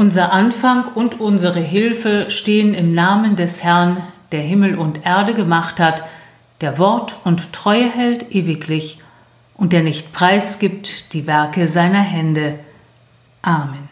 Unser 0.00 0.32
Anfang 0.32 0.84
und 0.94 1.20
unsere 1.20 1.60
Hilfe 1.60 2.30
stehen 2.30 2.72
im 2.72 2.94
Namen 2.94 3.36
des 3.36 3.62
Herrn, 3.62 4.02
der 4.32 4.40
Himmel 4.40 4.78
und 4.78 5.04
Erde 5.04 5.34
gemacht 5.34 5.78
hat, 5.78 6.04
der 6.62 6.78
Wort 6.78 7.18
und 7.24 7.52
Treue 7.52 7.86
hält 7.86 8.34
ewiglich 8.34 9.00
und 9.52 9.74
der 9.74 9.82
nicht 9.82 10.14
preisgibt 10.14 11.12
die 11.12 11.26
Werke 11.26 11.68
seiner 11.68 12.00
Hände. 12.00 12.60
Amen. 13.42 13.90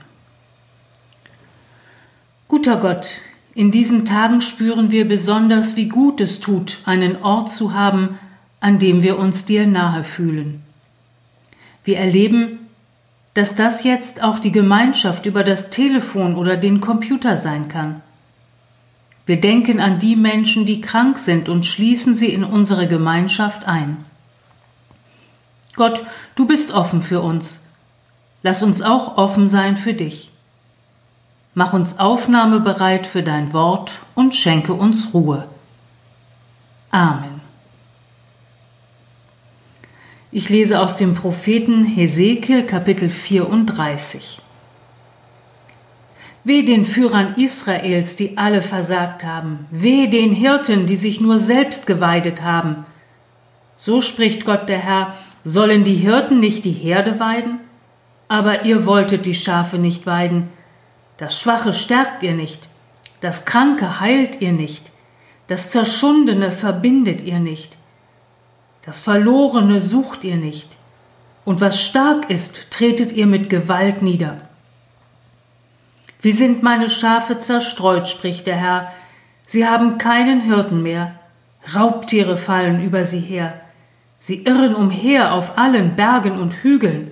Guter 2.48 2.78
Gott, 2.78 3.18
in 3.52 3.70
diesen 3.70 4.06
Tagen 4.06 4.40
spüren 4.40 4.90
wir 4.90 5.06
besonders, 5.06 5.76
wie 5.76 5.88
gut 5.88 6.22
es 6.22 6.40
tut, 6.40 6.78
einen 6.86 7.22
Ort 7.22 7.52
zu 7.52 7.74
haben, 7.74 8.18
an 8.60 8.78
dem 8.78 9.02
wir 9.02 9.18
uns 9.18 9.44
dir 9.44 9.66
nahe 9.66 10.04
fühlen. 10.04 10.62
Wir 11.84 11.98
erleben, 11.98 12.57
dass 13.34 13.54
das 13.54 13.84
jetzt 13.84 14.22
auch 14.22 14.38
die 14.38 14.52
Gemeinschaft 14.52 15.26
über 15.26 15.44
das 15.44 15.70
Telefon 15.70 16.34
oder 16.36 16.56
den 16.56 16.80
Computer 16.80 17.36
sein 17.36 17.68
kann. 17.68 18.02
Wir 19.26 19.40
denken 19.40 19.78
an 19.78 19.98
die 19.98 20.16
Menschen, 20.16 20.64
die 20.64 20.80
krank 20.80 21.18
sind 21.18 21.48
und 21.48 21.66
schließen 21.66 22.14
sie 22.14 22.32
in 22.32 22.44
unsere 22.44 22.88
Gemeinschaft 22.88 23.66
ein. 23.66 24.04
Gott, 25.76 26.02
du 26.34 26.46
bist 26.46 26.72
offen 26.72 27.02
für 27.02 27.20
uns. 27.20 27.60
Lass 28.42 28.62
uns 28.62 28.82
auch 28.82 29.16
offen 29.16 29.46
sein 29.46 29.76
für 29.76 29.94
dich. 29.94 30.30
Mach 31.54 31.72
uns 31.72 31.98
aufnahmebereit 31.98 33.06
für 33.06 33.22
dein 33.22 33.52
Wort 33.52 33.98
und 34.14 34.34
schenke 34.34 34.72
uns 34.72 35.12
Ruhe. 35.12 35.48
Amen. 36.90 37.37
Ich 40.30 40.50
lese 40.50 40.78
aus 40.80 40.98
dem 40.98 41.14
Propheten 41.14 41.84
Hesekiel 41.84 42.64
Kapitel 42.64 43.08
34. 43.08 44.40
Weh 46.44 46.62
den 46.64 46.84
Führern 46.84 47.32
Israels, 47.36 48.14
die 48.16 48.36
alle 48.36 48.60
versagt 48.60 49.24
haben, 49.24 49.66
weh 49.70 50.06
den 50.06 50.32
Hirten, 50.32 50.84
die 50.84 50.96
sich 50.96 51.22
nur 51.22 51.38
selbst 51.38 51.86
geweidet 51.86 52.42
haben. 52.42 52.84
So 53.78 54.02
spricht 54.02 54.44
Gott 54.44 54.68
der 54.68 54.80
Herr, 54.80 55.14
sollen 55.44 55.82
die 55.82 55.94
Hirten 55.94 56.40
nicht 56.40 56.66
die 56.66 56.72
Herde 56.72 57.18
weiden? 57.20 57.60
Aber 58.28 58.66
ihr 58.66 58.84
wolltet 58.84 59.24
die 59.24 59.34
Schafe 59.34 59.78
nicht 59.78 60.04
weiden. 60.04 60.48
Das 61.16 61.40
Schwache 61.40 61.72
stärkt 61.72 62.22
ihr 62.22 62.34
nicht, 62.34 62.68
das 63.22 63.46
Kranke 63.46 63.98
heilt 63.98 64.42
ihr 64.42 64.52
nicht, 64.52 64.92
das 65.46 65.70
Zerschundene 65.70 66.52
verbindet 66.52 67.22
ihr 67.22 67.38
nicht. 67.38 67.77
Das 68.88 69.00
Verlorene 69.00 69.82
sucht 69.82 70.24
ihr 70.24 70.36
nicht, 70.36 70.78
und 71.44 71.60
was 71.60 71.78
stark 71.78 72.30
ist, 72.30 72.70
tretet 72.70 73.12
ihr 73.12 73.26
mit 73.26 73.50
Gewalt 73.50 74.00
nieder. 74.00 74.38
Wie 76.22 76.32
sind 76.32 76.62
meine 76.62 76.88
Schafe 76.88 77.36
zerstreut, 77.36 78.08
spricht 78.08 78.46
der 78.46 78.56
Herr, 78.56 78.90
sie 79.46 79.68
haben 79.68 79.98
keinen 79.98 80.40
Hirten 80.40 80.82
mehr, 80.82 81.12
Raubtiere 81.76 82.38
fallen 82.38 82.82
über 82.82 83.04
sie 83.04 83.20
her, 83.20 83.60
sie 84.20 84.44
irren 84.44 84.74
umher 84.74 85.34
auf 85.34 85.58
allen 85.58 85.94
Bergen 85.94 86.40
und 86.40 86.54
Hügeln. 86.62 87.10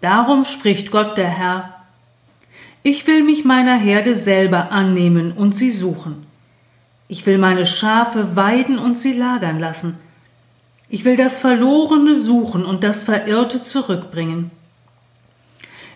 Darum 0.00 0.42
spricht 0.44 0.90
Gott 0.90 1.16
der 1.16 1.30
Herr, 1.30 1.76
ich 2.82 3.06
will 3.06 3.22
mich 3.22 3.44
meiner 3.44 3.76
Herde 3.76 4.16
selber 4.16 4.72
annehmen 4.72 5.30
und 5.30 5.54
sie 5.54 5.70
suchen. 5.70 6.26
Ich 7.06 7.26
will 7.26 7.38
meine 7.38 7.64
Schafe 7.64 8.34
weiden 8.34 8.80
und 8.80 8.98
sie 8.98 9.12
lagern 9.12 9.60
lassen, 9.60 9.96
ich 10.92 11.04
will 11.04 11.16
das 11.16 11.38
Verlorene 11.38 12.18
suchen 12.18 12.64
und 12.64 12.82
das 12.82 13.04
Verirrte 13.04 13.62
zurückbringen. 13.62 14.50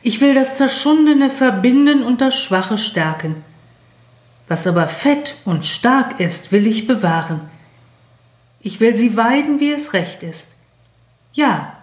Ich 0.02 0.20
will 0.20 0.34
das 0.34 0.54
Zerschundene 0.54 1.30
verbinden 1.30 2.04
und 2.04 2.20
das 2.20 2.36
Schwache 2.36 2.78
stärken. 2.78 3.42
Was 4.46 4.68
aber 4.68 4.86
fett 4.86 5.36
und 5.44 5.64
stark 5.64 6.20
ist, 6.20 6.52
will 6.52 6.66
ich 6.68 6.86
bewahren. 6.86 7.40
Ich 8.60 8.78
will 8.78 8.94
sie 8.94 9.16
weiden, 9.16 9.58
wie 9.58 9.72
es 9.72 9.94
recht 9.94 10.22
ist. 10.22 10.56
Ja, 11.32 11.76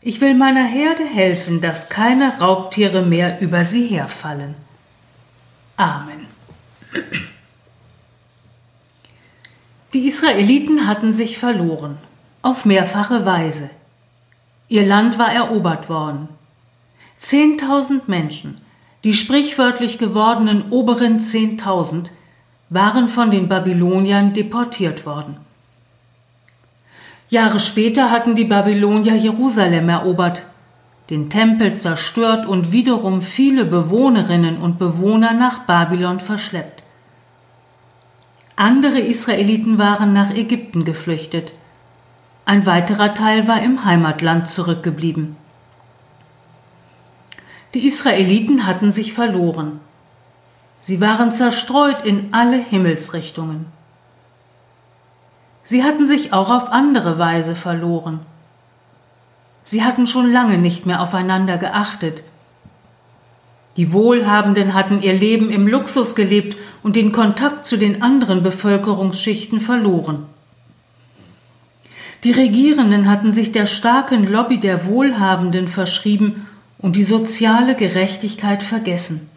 ich 0.00 0.22
will 0.22 0.34
meiner 0.34 0.64
Herde 0.64 1.04
helfen, 1.04 1.60
dass 1.60 1.90
keine 1.90 2.38
Raubtiere 2.38 3.04
mehr 3.04 3.42
über 3.42 3.66
sie 3.66 3.88
herfallen. 3.88 4.54
Amen. 5.76 6.26
Die 9.92 10.06
Israeliten 10.06 10.86
hatten 10.86 11.12
sich 11.12 11.36
verloren 11.36 11.98
auf 12.44 12.66
mehrfache 12.66 13.24
Weise. 13.24 13.70
Ihr 14.68 14.86
Land 14.86 15.18
war 15.18 15.32
erobert 15.32 15.88
worden. 15.88 16.28
Zehntausend 17.16 18.06
Menschen, 18.06 18.60
die 19.02 19.14
sprichwörtlich 19.14 19.98
gewordenen 19.98 20.70
oberen 20.70 21.20
Zehntausend, 21.20 22.10
waren 22.68 23.08
von 23.08 23.30
den 23.30 23.48
Babyloniern 23.48 24.34
deportiert 24.34 25.06
worden. 25.06 25.38
Jahre 27.30 27.60
später 27.60 28.10
hatten 28.10 28.34
die 28.34 28.44
Babylonier 28.44 29.14
Jerusalem 29.14 29.88
erobert, 29.88 30.42
den 31.08 31.30
Tempel 31.30 31.74
zerstört 31.76 32.44
und 32.44 32.72
wiederum 32.72 33.22
viele 33.22 33.64
Bewohnerinnen 33.64 34.58
und 34.58 34.78
Bewohner 34.78 35.32
nach 35.32 35.60
Babylon 35.60 36.20
verschleppt. 36.20 36.82
Andere 38.56 38.98
Israeliten 38.98 39.78
waren 39.78 40.12
nach 40.12 40.34
Ägypten 40.34 40.84
geflüchtet. 40.84 41.54
Ein 42.46 42.66
weiterer 42.66 43.14
Teil 43.14 43.48
war 43.48 43.62
im 43.62 43.84
Heimatland 43.84 44.48
zurückgeblieben. 44.48 45.36
Die 47.72 47.86
Israeliten 47.86 48.66
hatten 48.66 48.92
sich 48.92 49.14
verloren. 49.14 49.80
Sie 50.80 51.00
waren 51.00 51.32
zerstreut 51.32 52.02
in 52.02 52.34
alle 52.34 52.58
Himmelsrichtungen. 52.58 53.66
Sie 55.62 55.82
hatten 55.82 56.06
sich 56.06 56.34
auch 56.34 56.50
auf 56.50 56.70
andere 56.70 57.18
Weise 57.18 57.56
verloren. 57.56 58.20
Sie 59.62 59.82
hatten 59.82 60.06
schon 60.06 60.30
lange 60.30 60.58
nicht 60.58 60.84
mehr 60.84 61.00
aufeinander 61.00 61.56
geachtet. 61.56 62.22
Die 63.78 63.94
Wohlhabenden 63.94 64.74
hatten 64.74 65.00
ihr 65.00 65.14
Leben 65.14 65.48
im 65.48 65.66
Luxus 65.66 66.14
gelebt 66.14 66.58
und 66.82 66.94
den 66.94 67.12
Kontakt 67.12 67.64
zu 67.64 67.78
den 67.78 68.02
anderen 68.02 68.42
Bevölkerungsschichten 68.42 69.60
verloren. 69.60 70.26
Die 72.24 72.32
Regierenden 72.32 73.08
hatten 73.08 73.32
sich 73.32 73.52
der 73.52 73.66
starken 73.66 74.26
Lobby 74.26 74.58
der 74.58 74.86
Wohlhabenden 74.86 75.68
verschrieben 75.68 76.48
und 76.78 76.96
die 76.96 77.04
soziale 77.04 77.76
Gerechtigkeit 77.76 78.62
vergessen. 78.62 79.28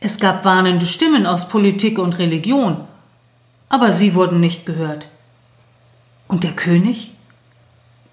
Es 0.00 0.18
gab 0.18 0.44
warnende 0.44 0.86
Stimmen 0.86 1.24
aus 1.24 1.48
Politik 1.48 2.00
und 2.00 2.18
Religion, 2.18 2.84
aber 3.68 3.92
sie 3.92 4.14
wurden 4.14 4.40
nicht 4.40 4.66
gehört. 4.66 5.08
Und 6.26 6.42
der 6.42 6.52
König? 6.52 7.12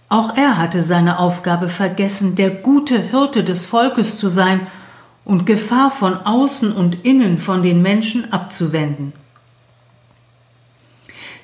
Auch 0.08 0.36
er 0.38 0.58
hatte 0.58 0.84
seine 0.84 1.18
Aufgabe 1.18 1.70
vergessen, 1.70 2.36
der 2.36 2.52
gute 2.52 3.00
Hirte 3.00 3.44
des 3.44 3.66
Volkes 3.66 4.20
zu 4.20 4.30
sein 4.30 4.68
und 5.26 5.48
Gefahr 5.48 5.90
von 5.90 6.18
außen 6.18 6.72
und 6.72 7.04
innen 7.04 7.40
von 7.40 7.64
den 7.64 7.82
Menschen 7.82 8.32
abzuwenden. 8.32 9.14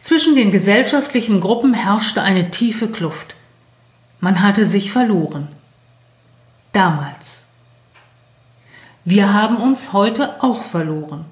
Zwischen 0.02 0.36
den 0.36 0.52
gesellschaftlichen 0.52 1.40
Gruppen 1.40 1.76
herrschte 1.76 2.24
eine 2.24 2.50
tiefe 2.50 2.88
Kluft. 2.90 3.36
Man 4.20 4.42
hatte 4.42 4.66
sich 4.66 4.92
verloren. 4.92 5.48
Damals. 6.72 7.48
Wir 9.06 9.32
haben 9.32 9.58
uns 9.58 9.94
heute 9.94 10.44
auch 10.44 10.64
verloren. 10.64 11.26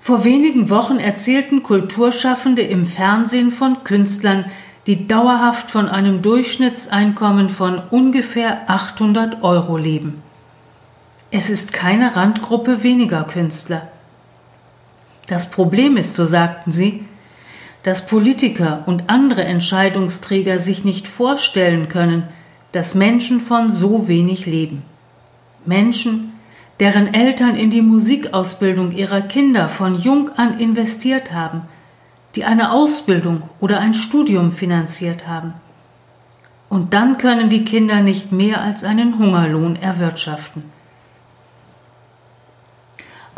Vor 0.00 0.24
wenigen 0.24 0.70
Wochen 0.70 0.98
erzählten 0.98 1.62
Kulturschaffende 1.62 2.62
im 2.62 2.86
Fernsehen 2.86 3.52
von 3.52 3.84
Künstlern, 3.84 4.46
die 4.86 5.06
dauerhaft 5.06 5.70
von 5.70 5.88
einem 5.88 6.22
Durchschnittseinkommen 6.22 7.50
von 7.50 7.78
ungefähr 7.90 8.68
800 8.70 9.42
Euro 9.42 9.76
leben. 9.76 10.22
Es 11.30 11.50
ist 11.50 11.74
keine 11.74 12.16
Randgruppe 12.16 12.82
weniger 12.82 13.24
Künstler. 13.24 13.91
Das 15.32 15.50
Problem 15.50 15.96
ist, 15.96 16.14
so 16.14 16.26
sagten 16.26 16.72
sie, 16.72 17.06
dass 17.84 18.06
Politiker 18.06 18.82
und 18.84 19.08
andere 19.08 19.44
Entscheidungsträger 19.44 20.58
sich 20.58 20.84
nicht 20.84 21.08
vorstellen 21.08 21.88
können, 21.88 22.28
dass 22.72 22.94
Menschen 22.94 23.40
von 23.40 23.72
so 23.72 24.08
wenig 24.08 24.44
leben. 24.44 24.82
Menschen, 25.64 26.34
deren 26.80 27.14
Eltern 27.14 27.56
in 27.56 27.70
die 27.70 27.80
Musikausbildung 27.80 28.92
ihrer 28.92 29.22
Kinder 29.22 29.70
von 29.70 29.94
jung 29.94 30.28
an 30.36 30.60
investiert 30.60 31.32
haben, 31.32 31.62
die 32.34 32.44
eine 32.44 32.70
Ausbildung 32.70 33.44
oder 33.58 33.80
ein 33.80 33.94
Studium 33.94 34.52
finanziert 34.52 35.26
haben. 35.26 35.54
Und 36.68 36.92
dann 36.92 37.16
können 37.16 37.48
die 37.48 37.64
Kinder 37.64 38.02
nicht 38.02 38.32
mehr 38.32 38.60
als 38.60 38.84
einen 38.84 39.18
Hungerlohn 39.18 39.76
erwirtschaften. 39.76 40.64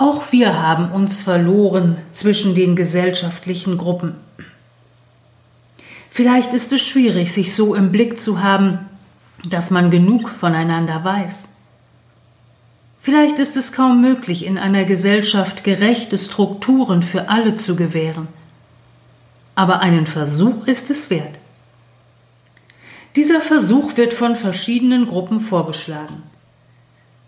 Auch 0.04 0.32
wir 0.32 0.60
haben 0.60 0.92
uns 0.92 1.22
verloren 1.22 1.96
zwischen 2.12 2.54
den 2.54 2.76
gesellschaftlichen 2.76 3.78
Gruppen. 3.78 4.16
Vielleicht 6.10 6.52
ist 6.52 6.74
es 6.74 6.82
schwierig, 6.82 7.32
sich 7.32 7.56
so 7.56 7.74
im 7.74 7.90
Blick 7.90 8.20
zu 8.20 8.42
haben, 8.42 8.80
dass 9.48 9.70
man 9.70 9.90
genug 9.90 10.28
voneinander 10.28 11.02
weiß. 11.04 11.48
Vielleicht 13.00 13.38
ist 13.38 13.56
es 13.56 13.72
kaum 13.72 14.02
möglich, 14.02 14.44
in 14.44 14.58
einer 14.58 14.84
Gesellschaft 14.84 15.64
gerechte 15.64 16.18
Strukturen 16.18 17.00
für 17.00 17.30
alle 17.30 17.56
zu 17.56 17.74
gewähren. 17.74 18.28
Aber 19.54 19.80
einen 19.80 20.04
Versuch 20.04 20.66
ist 20.66 20.90
es 20.90 21.08
wert. 21.08 21.38
Dieser 23.16 23.40
Versuch 23.40 23.96
wird 23.96 24.12
von 24.12 24.36
verschiedenen 24.36 25.06
Gruppen 25.06 25.40
vorgeschlagen. 25.40 26.24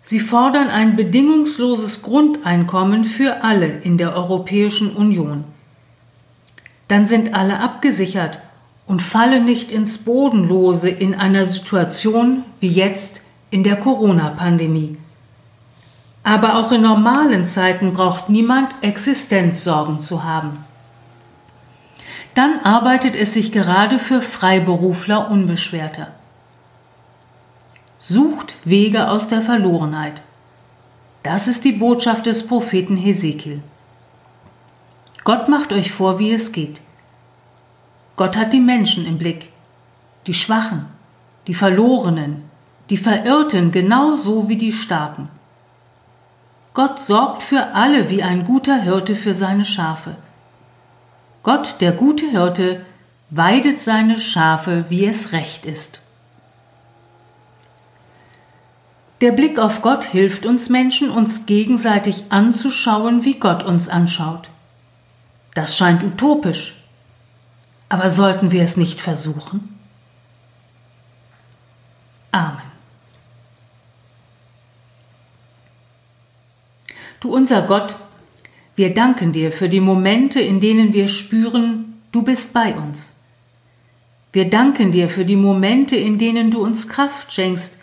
Sie 0.09 0.21
fordern 0.21 0.69
ein 0.69 0.95
bedingungsloses 0.95 2.01
Grundeinkommen 2.01 3.03
für 3.03 3.43
alle 3.43 3.67
in 3.67 3.97
der 3.97 4.15
Europäischen 4.15 4.95
Union. 4.95 5.43
Dann 6.87 7.05
sind 7.05 7.33
alle 7.33 7.59
abgesichert 7.59 8.39
und 8.85 9.01
fallen 9.01 9.43
nicht 9.43 9.69
ins 9.69 9.97
Bodenlose 9.97 10.87
in 10.87 11.13
einer 11.13 11.45
Situation 11.45 12.45
wie 12.61 12.69
jetzt 12.69 13.23
in 13.49 13.65
der 13.65 13.75
Corona-Pandemie. 13.75 14.97
Aber 16.23 16.55
auch 16.55 16.71
in 16.71 16.83
normalen 16.83 17.43
Zeiten 17.43 17.91
braucht 17.91 18.29
niemand 18.29 18.75
Existenzsorgen 18.79 19.99
zu 19.99 20.23
haben. 20.23 20.63
Dann 22.33 22.61
arbeitet 22.61 23.13
es 23.13 23.33
sich 23.33 23.51
gerade 23.51 23.99
für 23.99 24.21
Freiberufler 24.21 25.29
unbeschwerter. 25.29 26.16
Sucht 27.99 28.55
Wege 28.63 29.09
aus 29.09 29.27
der 29.27 29.41
Verlorenheit. 29.41 30.21
Das 31.23 31.47
ist 31.47 31.65
die 31.65 31.71
Botschaft 31.71 32.27
des 32.27 32.45
Propheten 32.45 32.95
Hesekiel. 32.95 33.63
Gott 35.23 35.49
macht 35.49 35.73
euch 35.73 35.91
vor, 35.91 36.19
wie 36.19 36.31
es 36.31 36.51
geht. 36.51 36.81
Gott 38.15 38.37
hat 38.37 38.53
die 38.53 38.59
Menschen 38.59 39.07
im 39.07 39.17
Blick, 39.17 39.49
die 40.27 40.35
Schwachen, 40.35 40.85
die 41.47 41.55
Verlorenen, 41.55 42.43
die 42.91 42.97
Verirrten 42.97 43.71
genauso 43.71 44.47
wie 44.47 44.57
die 44.57 44.73
Starken. 44.73 45.29
Gott 46.75 46.99
sorgt 46.99 47.41
für 47.41 47.73
alle 47.73 48.11
wie 48.11 48.21
ein 48.21 48.45
guter 48.45 48.79
Hirte 48.79 49.15
für 49.15 49.33
seine 49.33 49.65
Schafe. 49.65 50.17
Gott, 51.41 51.77
der 51.81 51.93
gute 51.93 52.29
Hirte, 52.29 52.85
weidet 53.31 53.81
seine 53.81 54.19
Schafe, 54.19 54.85
wie 54.89 55.07
es 55.07 55.31
recht 55.31 55.65
ist. 55.65 56.01
Der 59.21 59.31
Blick 59.31 59.57
auf 59.57 59.81
Gott 59.81 60.05
hilft 60.05 60.45
uns 60.45 60.69
Menschen, 60.69 61.09
uns 61.09 61.45
gegenseitig 61.47 62.25
anzuschauen, 62.29 63.25
wie 63.25 63.39
Gott 63.39 63.63
uns 63.63 63.89
anschaut. 63.89 64.49
Das 65.55 65.75
scheint 65.75 66.03
utopisch. 66.03 66.75
Aber 67.89 68.09
sollten 68.09 68.51
wir 68.51 68.61
es 68.61 68.77
nicht 68.77 69.01
versuchen? 69.01 69.79
Amen. 72.31 72.61
Du 77.19 77.33
unser 77.33 77.63
Gott, 77.63 77.95
wir 78.75 78.93
danken 78.93 79.31
dir 79.31 79.51
für 79.51 79.69
die 79.69 79.79
Momente, 79.79 80.39
in 80.39 80.59
denen 80.59 80.93
wir 80.93 81.07
spüren, 81.07 82.03
du 82.11 82.21
bist 82.21 82.53
bei 82.53 82.75
uns. 82.75 83.15
Wir 84.31 84.49
danken 84.49 84.91
dir 84.91 85.09
für 85.09 85.25
die 85.25 85.35
Momente, 85.35 85.95
in 85.95 86.19
denen 86.19 86.51
du 86.51 86.63
uns 86.63 86.87
Kraft 86.87 87.33
schenkst, 87.33 87.79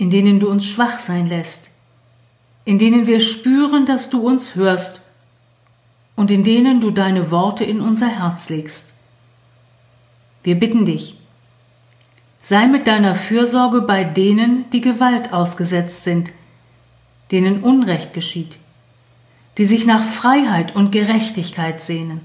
in 0.00 0.08
denen 0.08 0.40
du 0.40 0.48
uns 0.48 0.64
schwach 0.64 0.98
sein 0.98 1.26
lässt, 1.26 1.70
in 2.64 2.78
denen 2.78 3.06
wir 3.06 3.20
spüren, 3.20 3.84
dass 3.84 4.08
du 4.08 4.26
uns 4.26 4.54
hörst 4.54 5.02
und 6.16 6.30
in 6.30 6.42
denen 6.42 6.80
du 6.80 6.90
deine 6.90 7.30
Worte 7.30 7.64
in 7.64 7.82
unser 7.82 8.08
Herz 8.08 8.48
legst. 8.48 8.94
Wir 10.42 10.58
bitten 10.58 10.86
dich, 10.86 11.18
sei 12.40 12.66
mit 12.66 12.86
deiner 12.86 13.14
Fürsorge 13.14 13.82
bei 13.82 14.04
denen, 14.04 14.70
die 14.70 14.80
Gewalt 14.80 15.34
ausgesetzt 15.34 16.02
sind, 16.02 16.32
denen 17.30 17.60
Unrecht 17.62 18.14
geschieht, 18.14 18.56
die 19.58 19.66
sich 19.66 19.84
nach 19.84 20.02
Freiheit 20.02 20.74
und 20.74 20.92
Gerechtigkeit 20.92 21.82
sehnen. 21.82 22.22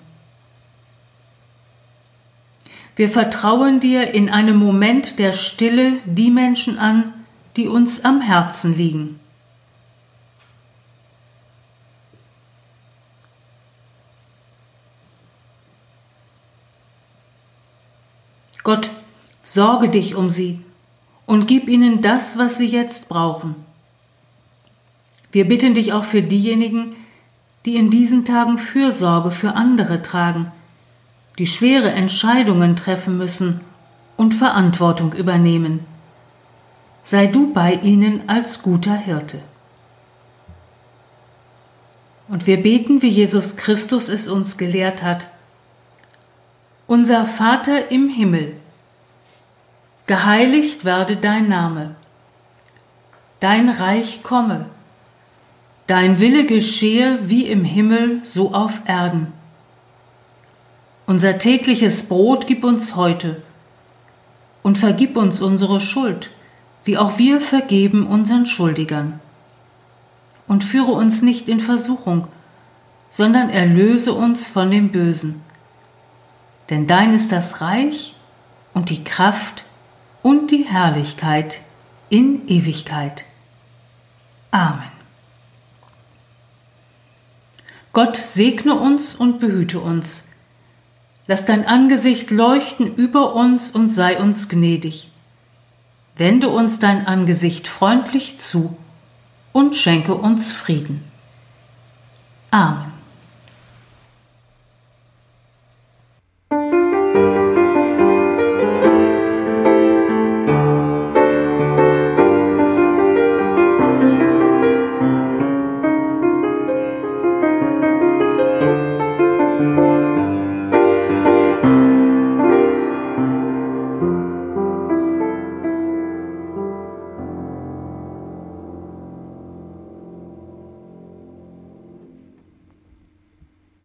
Wir 2.96 3.10
vertrauen 3.10 3.82
dir 3.82 4.14
in 4.14 4.30
einem 4.30 4.56
Moment 4.56 5.20
der 5.20 5.34
Stille 5.34 5.98
die 6.06 6.32
Menschen 6.32 6.80
an, 6.80 7.12
die 7.56 7.68
uns 7.68 8.04
am 8.04 8.22
Herzen 8.22 8.76
liegen. 8.76 9.20
Gott, 18.64 18.90
sorge 19.44 19.90
dich 19.90 20.16
um 20.16 20.32
sie 20.32 20.60
und 21.28 21.46
gib 21.46 21.68
ihnen 21.68 22.02
das, 22.02 22.38
was 22.38 22.58
sie 22.58 22.66
jetzt 22.66 23.10
brauchen. 23.10 23.56
Wir 25.32 25.48
bitten 25.48 25.76
dich 25.76 25.94
auch 25.94 26.04
für 26.04 26.24
diejenigen, 26.24 26.96
die 27.66 27.76
in 27.76 27.90
diesen 27.90 28.26
Tagen 28.26 28.58
Fürsorge 28.58 29.32
für 29.32 29.54
andere 29.54 30.02
tragen, 30.02 30.52
die 31.38 31.46
schwere 31.46 31.92
Entscheidungen 31.92 32.76
treffen 32.76 33.18
müssen 33.18 33.62
und 34.18 34.34
Verantwortung 34.34 35.14
übernehmen. 35.14 35.95
Sei 37.06 37.28
du 37.28 37.54
bei 37.54 37.76
ihnen 37.76 38.28
als 38.28 38.62
guter 38.62 38.98
Hirte. 38.98 39.40
Und 42.28 42.48
wir 42.48 42.62
beten, 42.62 43.02
wie 43.02 43.08
Jesus 43.08 43.56
Christus 43.56 44.10
es 44.10 44.28
uns 44.28 44.58
gelehrt 44.58 45.04
hat. 45.04 45.28
Unser 46.88 47.26
Vater 47.26 47.92
im 47.92 48.10
Himmel, 48.10 48.58
geheiligt 50.08 50.84
werde 50.84 51.16
dein 51.16 51.48
Name, 51.48 51.96
dein 53.40 53.70
Reich 53.70 54.22
komme 54.22 54.66
Dein 55.88 56.18
Wille 56.18 56.48
geschehe 56.48 57.20
wie 57.30 57.46
im 57.46 57.64
Himmel, 57.64 58.22
so 58.24 58.56
auf 58.56 58.82
Erden. 58.88 59.34
Unser 61.06 61.38
tägliches 61.38 62.08
Brot 62.08 62.48
gib 62.48 62.64
uns 62.64 62.96
heute 62.96 63.44
und 64.64 64.80
vergib 64.80 65.16
uns 65.16 65.44
unsere 65.44 65.80
Schuld, 65.80 66.32
wie 66.86 66.98
auch 66.98 67.18
wir 67.18 67.42
vergeben 67.42 68.08
unseren 68.08 68.46
Schuldigern. 68.46 69.20
Und 70.48 70.64
führe 70.64 70.92
uns 70.92 71.24
nicht 71.24 71.50
in 71.50 71.60
Versuchung, 71.60 72.28
sondern 73.10 73.50
erlöse 73.50 74.14
uns 74.14 74.48
von 74.48 74.70
dem 74.72 74.92
Bösen. 74.92 75.42
Denn 76.70 76.88
dein 76.88 77.14
ist 77.14 77.32
das 77.32 77.62
Reich 77.62 78.16
und 78.74 78.90
die 78.90 79.04
Kraft 79.04 79.66
und 80.22 80.52
die 80.52 80.64
Herrlichkeit 80.64 81.62
in 82.10 82.48
Ewigkeit. 82.48 83.26
Amen. 84.52 84.92
Gott 87.94 88.18
segne 88.18 88.76
uns 88.76 89.16
und 89.16 89.40
behüte 89.40 89.80
uns. 89.80 90.28
Lass 91.28 91.46
dein 91.46 91.66
Angesicht 91.66 92.30
leuchten 92.30 92.94
über 92.96 93.34
uns 93.34 93.72
und 93.72 93.90
sei 93.90 94.20
uns 94.20 94.50
gnädig. 94.50 95.12
Wende 96.18 96.50
uns 96.50 96.80
dein 96.80 97.08
Angesicht 97.08 97.68
freundlich 97.68 98.40
zu 98.40 98.78
und 99.52 99.76
schenke 99.76 100.16
uns 100.16 100.54
Frieden. 100.54 101.04
Amen. 102.52 102.95